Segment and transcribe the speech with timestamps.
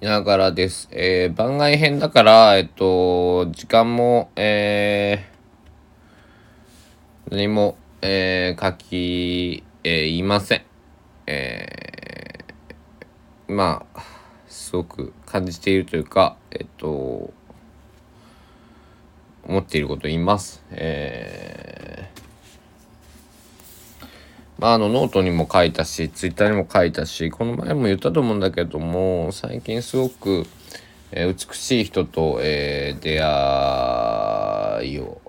[0.00, 0.88] だからです。
[0.92, 10.62] えー、番外編だから、えっと、時間も、えー、何も、えー、書き、えー、いません。
[11.26, 14.00] えー、まあ、
[14.46, 17.32] すごく感じているというか、えっと、
[19.48, 20.62] 思っていることを言います。
[20.70, 22.27] えー
[24.58, 30.46] まあ、あのノートにも書いたしツイッターにも書いたしこの前も言ったと思うんだけども最近すごく、
[31.12, 35.20] えー、美しい人と、えー、出会いを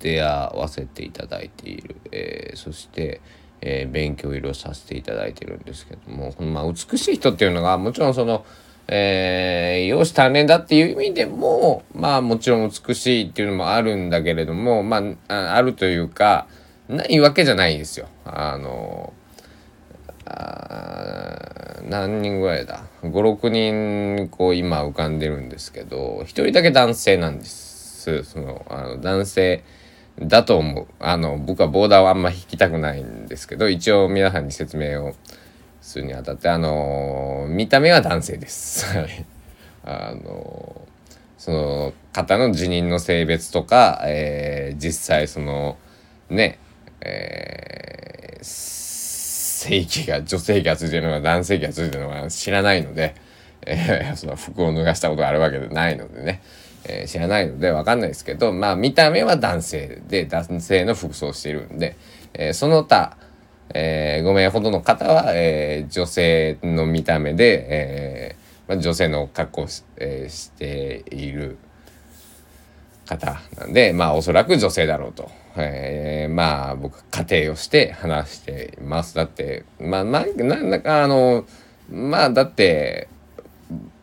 [0.00, 3.20] 出会わせていただいている、えー、そして、
[3.60, 8.44] え、勉強いろいろさせていただいてるんですけどもこの、まあ、美しい人っていうのがもちろんその
[8.92, 16.48] えー、容姿鍛錬だっていう意味でもまあもちろん美しいっていうのもあるんだけれどもまああるというか
[16.90, 18.08] ないわけじゃないですよ。
[18.24, 19.12] あの
[20.24, 28.24] あ何人ぐらいだ？56人こう今浮かんでるんですけど1人だけ男性なんです。
[28.24, 29.62] そのあの男性
[30.20, 30.86] だと思う。
[30.98, 35.14] あの僕はボーダーはあんま引きたくないんですけど一応皆さんに説明を
[35.80, 38.86] するにあたってあの見た目は男性です。
[39.84, 40.88] あの
[41.38, 45.78] その方の辞任の性別とか、えー、実際その
[46.28, 46.58] ね
[47.10, 53.14] えー、正規が女性器がついてるのか男性器がついてるのか知らないので、
[53.66, 56.42] えー、その服を脱がしたことがあるわけでないのでね、
[56.84, 61.96] えー、知らないので分かんないですけどまあ見た目は男性で男性の服装をしているんで、
[62.34, 63.16] えー、その他、
[63.74, 71.58] えー、5名ほどの方は、えー、女性の見た目で、えーまあ、女性の格好をし,、えー、している。
[73.16, 75.30] 方なんでまあおそらく女性だろうと。
[75.56, 81.44] えー、まあ僕家庭をして話していますだってまあななんかあの
[81.90, 83.08] まあだって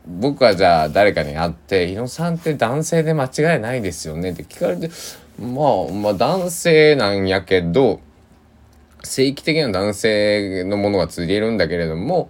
[0.05, 4.89] 僕はじゃあ誰かに会って「猪野さんって男性で間違いないですよね」って聞かれて
[5.39, 8.01] まあまあ男性なんやけど
[9.03, 12.29] 正規的な男性のものがついているんだけれども、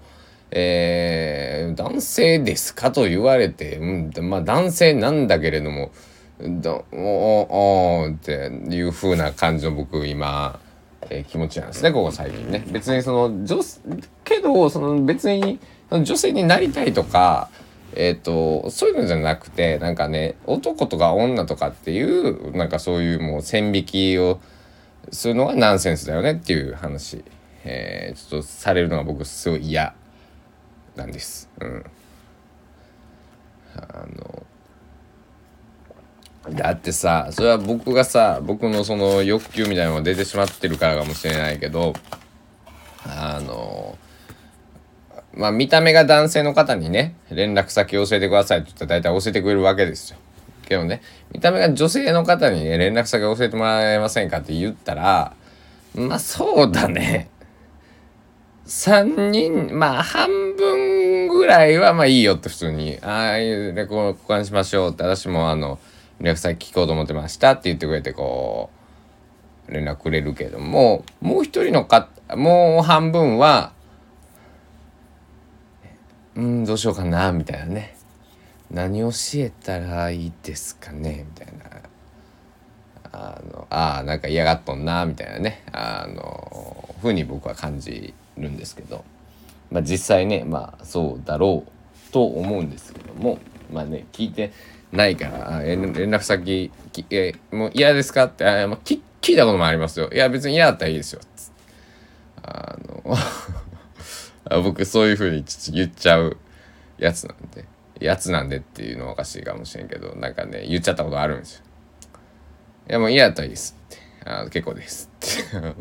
[0.51, 5.91] えー、男性ですかと言われて、うん、まあ男性なんだけれども
[6.39, 8.31] どおおって
[8.69, 10.59] いう風な感じの僕今、
[11.09, 12.63] えー、気持ちなんですねここ最近ね。
[12.71, 13.59] 別にその女
[14.23, 15.59] けどその別に
[15.89, 17.49] 女性になりたいとか
[17.95, 24.39] えっ、ー、とそういうのじゃなくてなんかね男とか女とかっていうなんかそういうもう線引きを
[25.11, 27.23] するのがナンセンスだよねっていう話、
[27.63, 29.95] えー、ちょっとされるのが僕すごい嫌
[30.95, 31.49] なんです。
[31.59, 31.85] うん、
[33.75, 34.43] あの
[36.49, 41.93] だってさそれは僕がさ僕のその欲求みたいなのが出てしまってるからかもしれないけど
[43.05, 43.97] あの
[45.33, 50.17] まあ見た目が男性の方にね連絡先を教えてくださいって言ったら大体教えてくれるわけですよ。
[50.67, 55.33] けどね見た目が女性の方にね連絡先を教えてもらえませんかって言ったら
[55.95, 57.29] まあそうだね。
[58.65, 62.97] 3人まあ半分ぐらいはまあいいよって普通に。
[63.01, 65.03] ああいうレコ交換しましょうって。
[65.03, 65.79] 私もあの
[66.19, 68.69] 連絡先聞こうと思ってましたって言ってくれてこ
[69.69, 73.73] う連絡くれるけどももう一人のかもう半分は
[76.35, 77.95] うんどうしようかなみたいなね。
[78.69, 81.81] 何教えたらいいですかねみたいな。
[83.11, 85.63] あのあなんか嫌がっとんなみたいなね。
[85.71, 89.03] あのふうに僕は感じるんですけど、
[89.71, 93.39] まあ、実際ねまあそうだろうと思うんですけども
[93.71, 94.51] まあね聞いて
[94.91, 96.71] ないから連絡先
[97.09, 98.25] えもう嫌ですか？
[98.25, 98.95] ってあ、まあ、聞
[99.33, 100.09] いたこともありますよ。
[100.13, 101.21] いや別に嫌だったらいいですよ。
[102.43, 102.77] あ
[104.49, 106.37] の 僕そういうふうに言っちゃう
[106.97, 107.65] やつなんで。
[107.99, 111.61] やつなんでっていうのはおかしいかもしれんけどなんかね言っちゃったことあるんですよ。
[112.89, 113.97] いやもう嫌だったらいいですって。
[114.29, 115.75] あ結構ですって。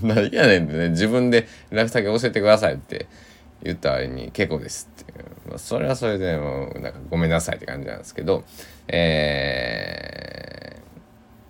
[0.02, 3.06] 何やねんってね自分で連絡先教えてくださいって
[3.62, 5.12] 言った割に結構ですって。
[5.12, 8.42] いう、まあ、それはそれでもうなんかごめんなさいって感じなんですけど
[8.88, 10.82] え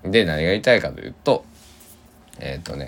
[0.05, 1.47] ー、で何が言いたいかというと
[2.39, 2.85] えっ、ー、とね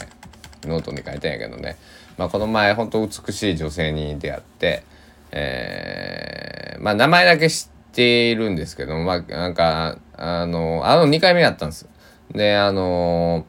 [0.64, 1.78] ノートに書いてんやけどね、
[2.18, 4.84] まあ、この前ほんと美しい女性に出会って
[5.32, 11.88] えー、まあ名前だけ知っているんですけどまあなんかあのあの2回目やったんです。
[12.30, 13.46] であの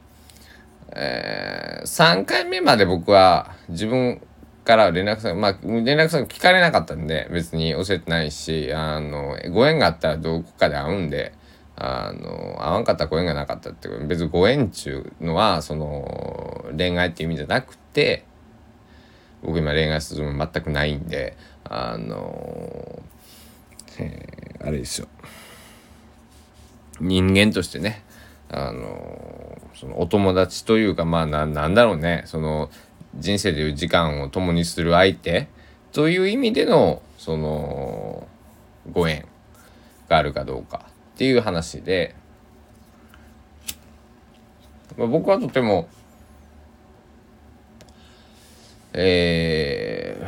[0.99, 4.21] えー、3回目まで僕は自分
[4.67, 11.33] から連絡先、まあ、連絡先聞かれなかったんで、別に教えてないし、あの、ご縁があったらどこかで会うんで、
[11.77, 18.25] あの、会わんかったらご縁がなかったって別にご縁っちゅうのは、その、恋愛っていう意味じゃなくて、
[19.43, 23.01] 僕今恋愛するも全くないんであの
[23.99, 25.07] えー、あれですよ。
[26.99, 28.03] 人間としてね
[28.49, 32.69] あのそのお友達というかまあなんだろうねその
[33.17, 35.47] 人生でいう時間を共にする相手
[35.91, 38.27] という意味でのその
[38.91, 39.25] ご縁
[40.07, 40.85] があるかどうか
[41.15, 42.15] っていう話で、
[44.97, 45.89] まあ、僕はとても
[48.93, 50.27] えー、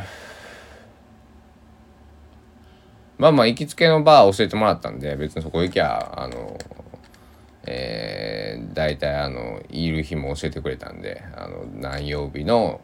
[3.18, 6.56] まあまあ行きつけのバー教えてもらったんで別にそこ行きゃあの
[7.72, 12.80] えー、大体あのいる日も教えてくれたんであの何曜日の、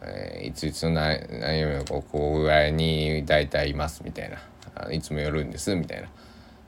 [0.00, 6.08] えー、いついつの何何曜日のここぐらいに大体いますみたいないつも寄るんですみたいな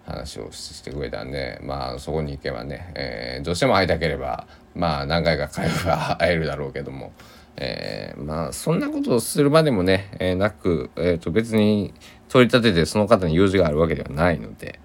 [0.04, 7.12] 話をしてくれたんでまあそこに行けばね、えー、どうしても会いたければまあ何回か通えば会えるだろうけども。
[7.60, 11.92] えー、まあそんなことをするまでもね、えー、なく、えー、と別に
[12.28, 14.78] 取り立ててその方に用事があるわけではないので、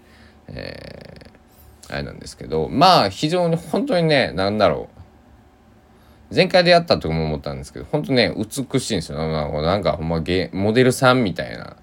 [0.47, 1.29] え
[1.93, 4.89] あれなんですけどまあ非常に本当にね何だろ
[6.31, 6.35] う。
[6.35, 9.17] 前回出会った時も思ったんですけど本当ね美しいんですよ。
[9.17, 11.77] なんかほんまゲモデルさんみたいな。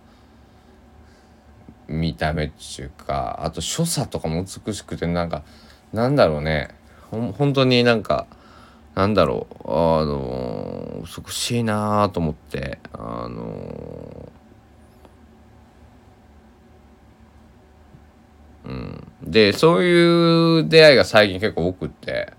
[1.93, 5.43] 見た目っていうかあと所作とかも美しくてなんか
[5.93, 6.69] なんだろうね。
[7.11, 8.29] ほ本当になんか
[8.95, 9.69] なんだろう。
[9.69, 14.33] あの美しいなと思ってあの
[18.65, 22.33] うんでそういう出会いが最近結構多くって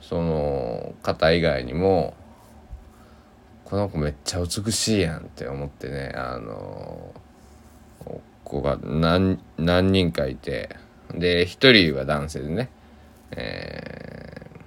[0.00, 2.14] その方以外にも
[3.64, 7.14] この子めっちゃ美しいやんって思ってねあの
[8.44, 10.76] 子が何何人かいて
[11.14, 12.70] で一人は男性でね、
[13.30, 14.60] えー、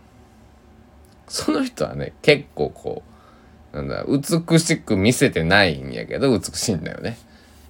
[1.27, 3.03] その人はね結構こ
[3.73, 7.17] うなんだ美しく見せてないんやけど美しいんだよね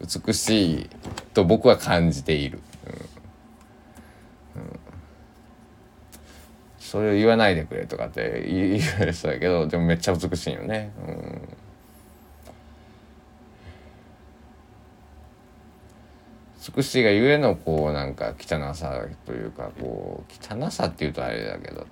[0.01, 0.89] 美しい
[1.33, 2.59] と僕は感じている。
[6.93, 8.77] それを言わないでくれとかって 言う
[9.11, 10.91] 人だけどでもめっちゃ美しいよね。
[11.07, 11.49] うん、
[16.75, 21.87] 美しいがゆえのこうなんか汚さというかこう汚さっていうとあれだけど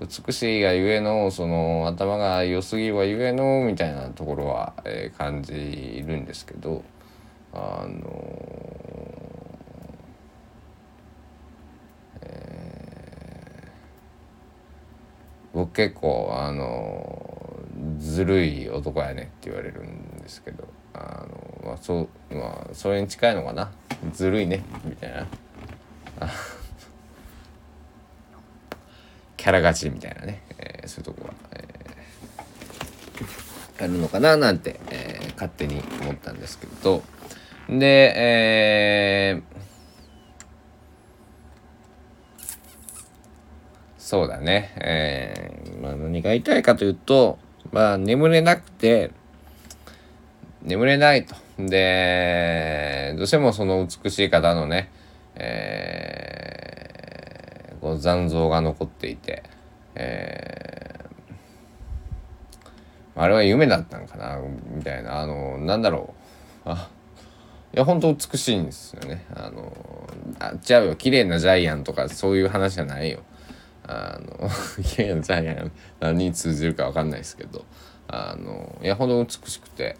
[0.00, 6.82] 美しいがゆえのその頭が良すぎるがゆえのみたいなところは、えー、感じるんですけど
[7.52, 9.09] あの
[15.60, 17.60] 僕結構あの
[17.98, 23.70] ずるい男やねって言われるんですけどあの、まあ、そうまあそれに近いのかな？
[24.14, 24.64] ずるいね？
[24.86, 25.26] みたいな。
[29.36, 34.38] キャラ勝ちみたいなね、えー、そういうとこは、えー、あるのかな？
[34.38, 37.02] なんて、えー、勝手に思ったんですけど。
[37.68, 39.49] でえー
[44.10, 44.72] そうだね。
[44.78, 47.38] えー、まあ何が言いたいかというと、
[47.70, 49.12] まあ眠れなくて、
[50.62, 51.36] 眠れないと。
[51.58, 54.90] で、どうしてもその美しい方のね、
[55.36, 59.44] えー、こう残像が残っていて、
[59.94, 64.40] えー、あれは夢だったんかな、
[64.74, 66.16] みたいな、あの、なんだろ
[66.66, 66.70] う。
[66.70, 66.90] あ
[67.72, 69.24] いや、本当美しいんですよね。
[69.36, 69.72] あの、
[70.40, 70.96] あ、違うよ。
[70.96, 73.20] 綺麗なジャイアンとかそういう話じゃないよ。
[73.86, 74.48] あの
[75.04, 77.64] いやジャイアン何に通じるか分かんないですけど
[78.08, 79.96] あのいやほど美しくて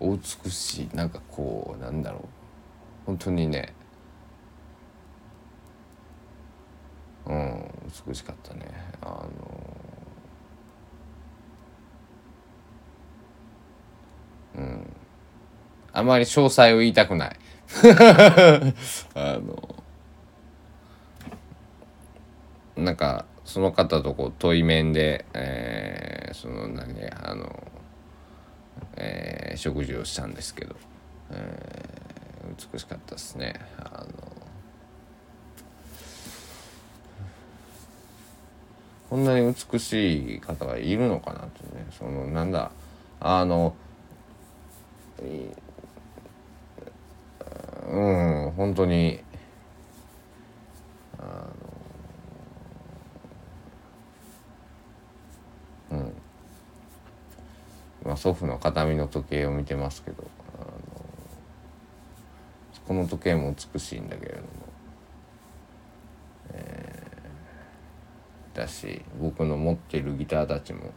[0.00, 2.22] お美しいなんかこうなんだろう。
[3.06, 3.74] 本当にね
[7.26, 7.64] うん
[8.06, 8.66] 美しかったね。
[9.02, 9.28] あの
[14.56, 14.86] うん。
[15.92, 17.36] あまり詳細を言いたくない。
[19.14, 19.79] あの
[22.80, 27.62] なんかその方とこう対面で、えー、その何あの、
[28.96, 30.76] えー、食事をしたんですけど、
[31.30, 33.60] えー、美しかったですね。
[33.78, 34.30] あの
[39.10, 42.70] こんなに美しい方がいるのかなとねそのなんだ
[43.18, 43.74] あの
[47.90, 49.20] うん本当に
[58.10, 60.24] まあ、祖父の形見の時計を見てますけど
[60.58, 60.66] あの
[62.88, 64.46] この時計も美しいんだけれども、
[66.52, 70.90] えー、だし僕の持っているギターたちも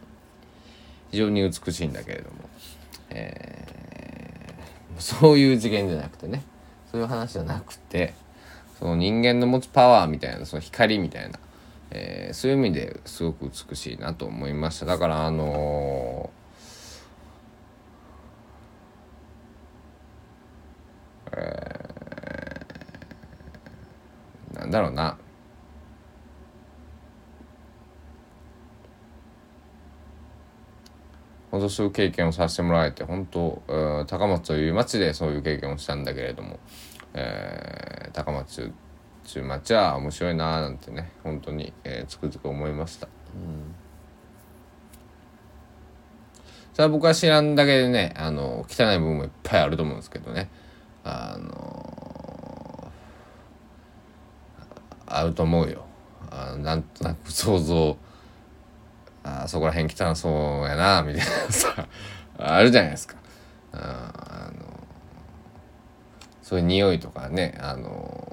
[1.11, 2.49] 非常に美しいんだけれども、
[3.11, 6.41] えー、そういう次元じゃなくてね
[6.91, 8.15] そういう話じゃなくて
[8.79, 11.37] その人間の持つパワーみたいなその光みたいな、
[11.91, 14.87] えー、そういう意味ですごく美しいなと思いました。
[14.87, 16.42] だからあのー、
[21.37, 25.17] えー、なんだろうな。
[31.53, 33.61] 本当そういう経験をさせてもらえて本当
[34.07, 36.59] 高松という町でそういう経験をしたんだけれども、
[37.13, 38.71] えー、高松
[39.31, 43.05] という町は面白いなーなんてね本当に、えー、つくづく思いました。
[43.05, 43.75] うん。
[46.73, 50.49] それは僕は知らんだけでねあの汚い部分もいっぱいあると思うんですけどね
[51.03, 52.91] あの
[55.05, 55.85] あると思うよ。
[56.31, 57.97] あなんとなく想像
[59.23, 61.87] あそこら辺汚そうやなみたいなさ
[62.37, 63.15] あるじゃないですか。
[63.71, 64.65] あの
[66.41, 68.27] そういう匂いとかねあの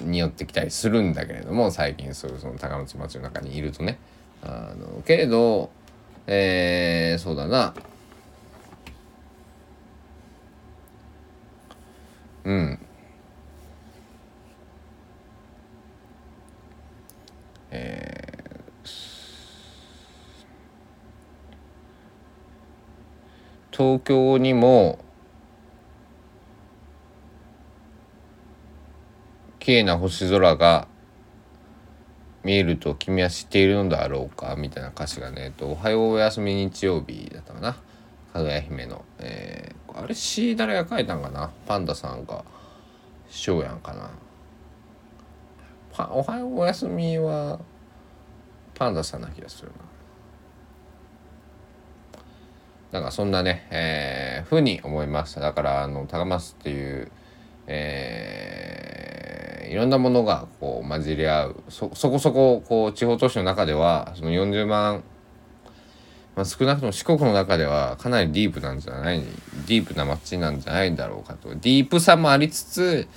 [0.00, 3.98] 匂ってきたりするんだけれども最近そういうその高松町の中にいるとね。
[4.42, 5.70] あのけれど
[6.26, 7.74] えー、そうだな。
[12.44, 12.78] うん
[17.70, 24.98] えー、東京にも
[29.58, 30.86] 綺麗な星空が
[32.44, 37.76] 見えると君は知っているのだろうかみたいな歌詞がね、と、おはようおやすみ日曜日だったかな。
[38.34, 39.04] かぐや姫の。
[39.20, 41.52] えー、あれ詩誰が書いたんかな？
[41.66, 42.44] パンダさんか、
[43.30, 44.10] 師匠やんかな。
[45.92, 47.60] パおはようおやすみは
[48.74, 49.74] パンダさんな気がするな。
[52.90, 55.40] なんかそんなね、えー、ふうに思いました。
[55.40, 57.10] だから、あの、高松っていう、
[57.66, 65.02] えー、いろんなものがこう混じり合うそそこそここう地方都市の中ではその40万、
[66.36, 71.50] まあ、少なくとも四国の中ではかなりディープなんじゃないディープな街なんじゃないんだろうかと。
[71.50, 73.08] ディープさもありつつ、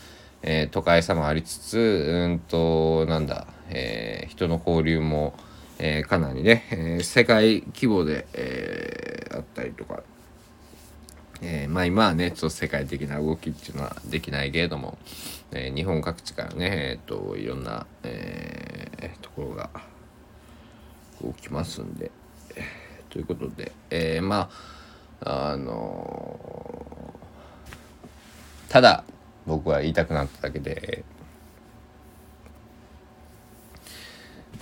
[0.44, 5.34] えー、都会さもありつつうんとなんだ、えー、人の交流も、
[5.80, 10.04] えー、かなりね、えー、世界規模で、えー、あったりとか。
[11.40, 14.98] えー、まあ今はねちょっと世界的な動きっていうのはできないけれども、
[15.52, 19.70] えー、日本各地からねえっ、といろんな、えー、ところが
[21.22, 22.10] こう来ますんで、
[23.18, 24.52] ということで、えー、ま
[25.22, 29.04] ああのー、ただ
[29.48, 31.04] 僕は言いたくなっただけで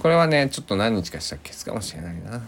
[0.01, 2.41] これはねちょっと何日かしたら消すかもしれないな。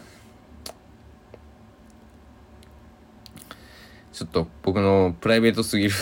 [4.14, 5.94] ちょっと僕のプライベートすぎる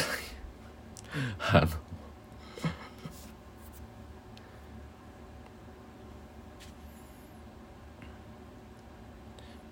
[1.52, 1.68] あの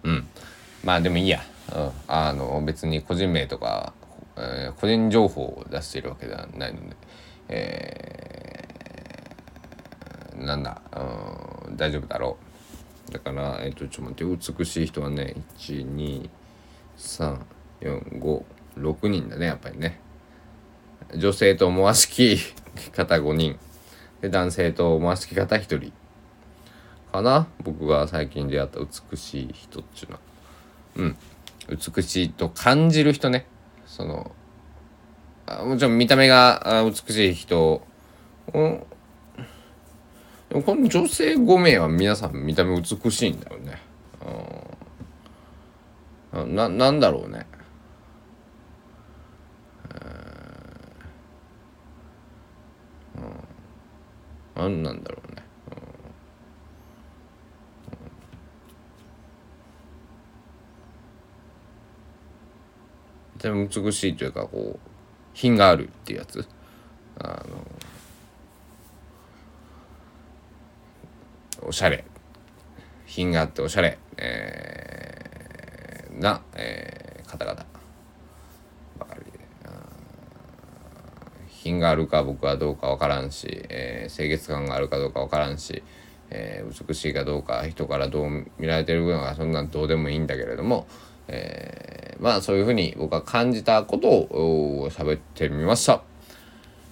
[0.04, 0.28] うん
[0.84, 1.42] まあでもいいや、
[1.76, 3.94] うん、あの別に個人名とか、
[4.38, 6.96] えー、個人情報を出しているわけではないので。
[7.50, 10.82] えー、なんだ、
[11.68, 12.38] うん、大丈夫だろ
[13.10, 13.12] う。
[13.12, 14.54] だからえっ、ー、とちょっと待って。
[14.58, 16.30] 美しい人はね123
[17.82, 20.00] 456人だねやっぱりね。
[21.16, 22.40] 女性と思わしき
[22.92, 23.60] 方5人。
[24.22, 25.92] で男性と思わしき方1人。
[27.12, 27.48] かな？
[27.62, 30.33] 僕が最近出会った美しい人っちゅうのは。
[30.96, 31.18] うん。
[31.70, 33.46] 美しいと感じる人ね。
[33.86, 34.32] その
[35.46, 37.86] あもちろん見た目が美しい人。
[38.54, 38.84] うん。
[40.50, 43.82] でもこの女性5名は皆さん見た目美しいんだよね。
[46.34, 47.46] うん、な、なんだろうね。
[54.56, 55.33] 何なんだろうね、
[63.50, 64.90] うん、でも美しいというかこう
[65.34, 66.48] 品があるっていうやつ。
[67.20, 67.66] あの
[71.68, 72.04] おしゃれ。
[73.06, 77.74] 品があっておしゃれ、えー、な、えー、方々。
[81.64, 85.82] 品があるか僕はどうか分からんし、えー、清潔感があるかどうか分からんし、
[86.30, 90.88] えー、美しいかどうか人からどう見られてるのかそんなんどうでもいいんだけれども、
[91.28, 96.02] えー、まあそういうふうに僕は感じたことを喋ってみました。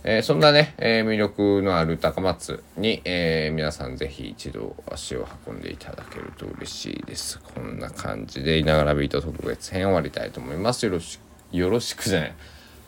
[0.03, 7.39] えー、そんなね、えー、魅力のある高松に、えー、皆さんぜひ一度足を運んでいただけると嬉しいです。
[7.39, 10.85] こんな感じで、いながらビート特別編終わりたいと思います。
[10.85, 12.33] よろしく、よろしくじゃない。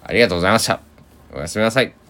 [0.06, 0.82] ありがとうございました。
[1.36, 2.03] おやすみなさい。